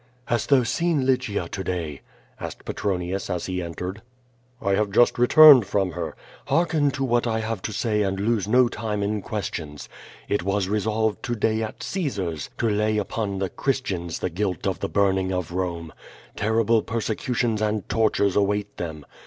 "Hast 0.25 0.49
thou 0.49 0.63
seen 0.63 1.05
Lygia 1.05 1.47
to 1.49 1.63
day?" 1.63 2.01
asked 2.39 2.65
Petronius 2.65 3.29
as 3.29 3.45
he 3.45 3.61
en 3.61 3.75
tered. 3.75 3.99
"I 4.59 4.71
have 4.73 4.89
just 4.89 5.19
returned 5.19 5.67
from 5.67 5.91
her." 5.91 6.15
"Hearken 6.47 6.89
to 6.93 7.03
what 7.03 7.27
I 7.27 7.41
have 7.41 7.61
to 7.61 7.71
say 7.71 8.01
and 8.01 8.19
lose 8.19 8.47
no 8.47 8.67
time 8.67 9.03
in 9.03 9.21
ques 9.21 9.51
tions. 9.53 9.89
It 10.27 10.41
was 10.41 10.67
resolved 10.67 11.21
to 11.25 11.35
day 11.35 11.61
at 11.61 11.83
Caesar's 11.83 12.49
to 12.57 12.67
lay 12.67 12.97
upon 12.97 13.37
the 13.37 13.51
IHiristians 13.51 14.21
the 14.21 14.31
guilt 14.31 14.65
of 14.65 14.79
the 14.79 14.89
burning 14.89 15.31
of 15.31 15.51
Rome. 15.51 15.93
Terrible 16.35 16.81
perse 16.81 17.11
cutions 17.15 17.61
and 17.61 17.87
tortures 17.87 18.35
await 18.35 18.77
them. 18.77 19.05